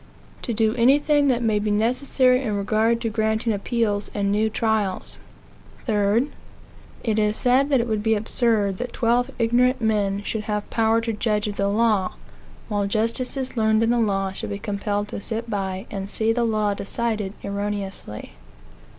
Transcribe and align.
To 0.41 0.51
do 0.51 0.73
anything 0.77 1.27
that 1.27 1.43
may 1.43 1.59
be 1.59 1.69
necessary 1.69 2.41
in 2.41 2.57
regard, 2.57 2.99
to 3.01 3.09
granting 3.11 3.53
appeals 3.53 4.09
and 4.15 4.31
new 4.31 4.49
trials. 4.49 5.19
3. 5.85 6.31
It 7.03 7.19
is 7.19 7.37
said 7.37 7.69
that 7.69 7.79
it 7.79 7.87
would 7.87 8.01
be 8.01 8.15
absurd 8.15 8.77
that 8.77 8.93
twelve 8.93 9.29
ignorant 9.37 9.79
men 9.79 10.23
should 10.23 10.45
have 10.45 10.67
power 10.71 11.01
to 11.01 11.13
judge 11.13 11.47
of 11.47 11.57
the 11.57 11.69
law, 11.69 12.15
while 12.67 12.87
justices 12.87 13.55
learned 13.55 13.83
in 13.83 13.91
the 13.91 13.99
law 13.99 14.31
should 14.31 14.49
be 14.49 14.57
compelledto 14.57 15.21
sit 15.21 15.47
by 15.51 15.85
and 15.91 16.09
see 16.09 16.33
the 16.33 16.45
law 16.45 16.73
decided 16.73 17.33
erroneously. 17.43 18.33